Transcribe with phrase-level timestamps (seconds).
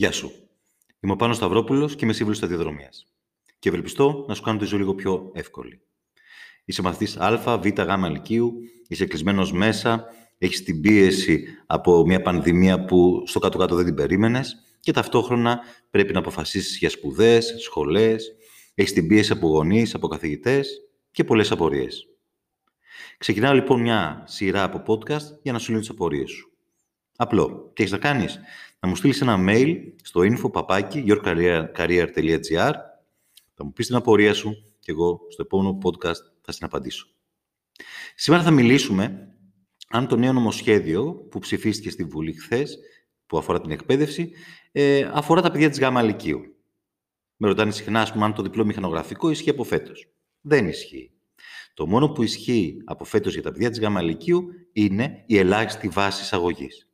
[0.00, 0.32] Γεια σου.
[1.00, 3.06] Είμαι ο Πάνος Σταυρόπουλος και είμαι σύμβουλος σταδιοδρομίας.
[3.58, 5.80] Και ευελπιστώ να σου κάνω τη ζωή λίγο πιο εύκολη.
[6.64, 8.52] Είσαι μαθητής Α, Β, Γ, Λυκείου,
[8.88, 10.04] είσαι κλεισμένος μέσα,
[10.38, 16.12] έχεις την πίεση από μια πανδημία που στο κάτω-κάτω δεν την περίμενες και ταυτόχρονα πρέπει
[16.12, 18.34] να αποφασίσεις για σπουδές, σχολές,
[18.74, 22.08] έχεις την πίεση από γονείς, από καθηγητές και πολλές απορίες.
[23.18, 26.52] Ξεκινάω λοιπόν μια σειρά από podcast για να σου λύνω τις απορίες σου.
[27.20, 27.70] Απλό.
[27.74, 28.40] Τι έχεις να κάνεις;
[28.80, 32.72] Να μου στείλεις ένα mail στο info.yourcareer.gr
[33.54, 37.06] θα μου πεις την απορία σου και εγώ στο επόμενο podcast θα στην απαντήσω.
[38.14, 39.32] Σήμερα θα μιλήσουμε
[39.88, 42.78] αν το νέο νομοσχέδιο που ψηφίστηκε στη Βουλή χθες,
[43.26, 44.32] που αφορά την εκπαίδευση,
[44.72, 46.40] ε, αφορά τα παιδιά της ΓΑΜΑ Λυκείου.
[47.36, 50.08] Με ρωτάνε συχνά, πούμε, αν το διπλό μηχανογραφικό ισχύει από φέτος.
[50.40, 51.12] Δεν ισχύει.
[51.74, 55.88] Το μόνο που ισχύει από φέτος για τα παιδιά της ΓΑΜΑ Λυκείου είναι η ελάχιστη
[55.88, 56.88] βάση εισαγωγής.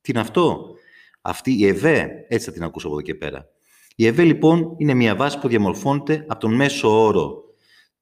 [0.00, 0.74] Τι είναι αυτό;
[1.20, 3.48] Αυτή η ΕΒΕ, έτσι θα την ακούσω από εδώ και πέρα.
[3.96, 7.42] Η ΕΒΕ λοιπόν είναι μια βάση που διαμορφώνεται από τον μέσο όρο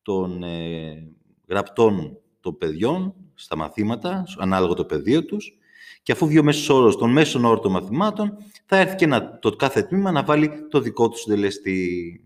[0.02, 1.12] των ε,
[1.48, 5.58] γραπτών των παιδιών στα μαθήματα, ανάλογα το πεδίο τους,
[6.02, 9.38] και αφού βγει ο μέσος όρος των μέσων όρων των μαθημάτων, θα έρθει και να,
[9.38, 12.20] το κάθε τμήμα να βάλει το δικό του συντελεστή.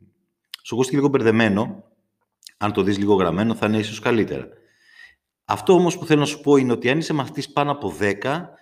[0.62, 1.84] Σου ακούστηκε λίγο μπερδεμένο.
[2.56, 4.48] Αν το δεις λίγο γραμμένο, θα είναι ίσως καλύτερα.
[5.44, 8.14] Αυτό όμως που θέλω να σου πω είναι ότι αν είσαι μαθητής πάνω από 10,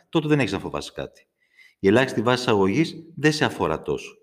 [0.09, 1.27] τότε δεν έχεις να φοβάσει κάτι.
[1.79, 4.17] Η ελάχιστη βάση εισαγωγής δεν σε αφορά τόσο.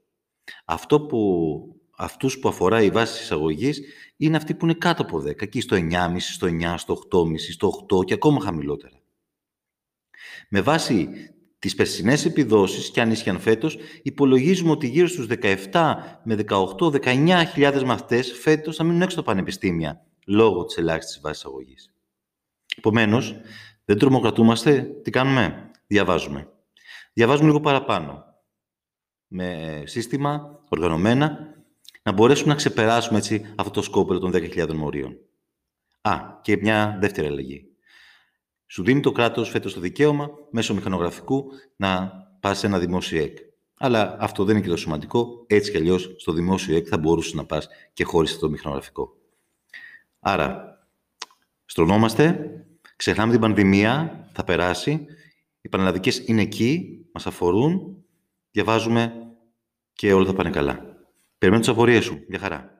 [0.65, 1.19] Αυτό που,
[1.97, 3.81] αυτούς που αφορά η βάση εισαγωγής
[4.17, 7.85] είναι αυτοί που είναι κάτω από 10, εκεί στο 9,5, στο 9, στο 8,5, στο
[7.89, 8.99] 8 και ακόμα χαμηλότερα.
[10.49, 11.09] Με βάση
[11.59, 15.27] τις περσινές επιδόσεις, και αν ίσχυαν φέτος, υπολογίζουμε ότι γύρω στους
[15.71, 21.45] 17 με 18-19 μαθητές φέτος θα μείνουν έξω από τα πανεπιστήμια, λόγω της ελάχιστης βάσης
[21.45, 21.93] αγωγής.
[22.77, 23.35] Επομένως,
[23.85, 26.49] δεν τρομοκρατούμαστε, τι κάνουμε, διαβάζουμε
[27.15, 28.25] διαβάζουμε λίγο παραπάνω.
[29.27, 31.37] Με σύστημα, οργανωμένα,
[32.03, 35.17] να μπορέσουμε να ξεπεράσουμε έτσι αυτό το σκόπο των 10.000 μορίων.
[36.01, 37.69] Α, και μια δεύτερη αλλαγή.
[38.67, 41.45] Σου δίνει το κράτος φέτος το δικαίωμα μέσω μηχανογραφικού
[41.75, 43.37] να πας σε ένα δημόσιο ΕΚ.
[43.77, 45.43] Αλλά αυτό δεν είναι και το σημαντικό.
[45.47, 49.17] Έτσι κι αλλιώς στο δημόσιο ΕΚ θα μπορούσες να πας και χωρίς αυτό το μηχανογραφικό.
[50.19, 50.79] Άρα,
[51.65, 52.49] στρωνόμαστε,
[52.95, 55.07] ξεχνάμε την πανδημία, θα περάσει
[55.65, 58.03] οι πανελλαδικές είναι εκεί, μας αφορούν,
[58.51, 59.13] διαβάζουμε
[59.93, 60.79] και όλα θα πάνε καλά.
[61.37, 62.23] Περιμένω τις απορίες σου.
[62.27, 62.74] Γεια χαρά.